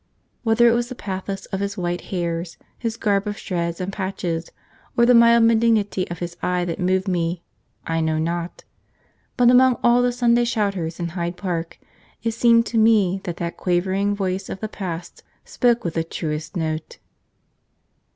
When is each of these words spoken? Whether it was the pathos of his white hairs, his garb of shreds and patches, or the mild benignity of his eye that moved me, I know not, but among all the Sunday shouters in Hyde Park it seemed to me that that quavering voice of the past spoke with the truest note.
Whether 0.41 0.67
it 0.67 0.73
was 0.73 0.89
the 0.89 0.95
pathos 0.95 1.45
of 1.53 1.59
his 1.59 1.77
white 1.77 2.05
hairs, 2.09 2.57
his 2.75 2.97
garb 2.97 3.27
of 3.27 3.37
shreds 3.37 3.79
and 3.79 3.93
patches, 3.93 4.49
or 4.97 5.05
the 5.05 5.13
mild 5.13 5.47
benignity 5.47 6.09
of 6.09 6.17
his 6.17 6.35
eye 6.41 6.65
that 6.65 6.79
moved 6.79 7.07
me, 7.07 7.43
I 7.85 8.01
know 8.01 8.17
not, 8.17 8.63
but 9.37 9.51
among 9.51 9.75
all 9.83 10.01
the 10.01 10.11
Sunday 10.11 10.45
shouters 10.45 10.99
in 10.99 11.09
Hyde 11.09 11.37
Park 11.37 11.77
it 12.23 12.31
seemed 12.31 12.65
to 12.65 12.79
me 12.79 13.21
that 13.25 13.37
that 13.37 13.57
quavering 13.57 14.15
voice 14.15 14.49
of 14.49 14.59
the 14.59 14.67
past 14.67 15.21
spoke 15.45 15.83
with 15.83 15.93
the 15.93 16.03
truest 16.03 16.57
note. 16.57 16.97